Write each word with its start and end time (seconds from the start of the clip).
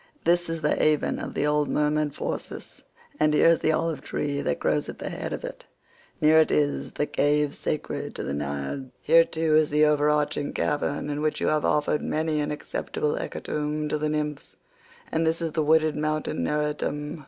This 0.25 0.49
is 0.49 0.61
the 0.61 0.73
haven 0.75 1.19
of 1.19 1.35
the 1.35 1.45
old 1.45 1.69
merman 1.69 2.09
Phorcys, 2.09 2.81
and 3.19 3.35
here 3.35 3.49
is 3.49 3.59
the 3.59 3.71
olive 3.71 4.01
tree 4.01 4.41
that 4.41 4.57
grows 4.59 4.89
at 4.89 4.97
the 4.97 5.09
head 5.11 5.31
of 5.31 5.43
it; 5.45 5.67
[near 6.19 6.39
it 6.39 6.49
is 6.49 6.93
the 6.93 7.05
cave 7.05 7.53
sacred 7.53 8.15
to 8.15 8.23
the 8.23 8.33
Naiads;122 8.33 8.89
here 9.01 9.23
too 9.23 9.55
is 9.55 9.69
the 9.69 9.85
overarching 9.85 10.53
cavern 10.53 11.07
in 11.11 11.21
which 11.21 11.39
you 11.39 11.49
have 11.49 11.65
offered 11.65 12.01
many 12.01 12.39
an 12.41 12.49
acceptable 12.49 13.15
hecatomb 13.15 13.89
to 13.89 13.99
the 13.99 14.09
nymphs, 14.09 14.55
and 15.11 15.23
this 15.23 15.39
is 15.39 15.51
the 15.51 15.61
wooded 15.61 15.95
mountain 15.95 16.43
Neritum." 16.43 17.19